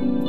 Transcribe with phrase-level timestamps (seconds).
[0.00, 0.27] Música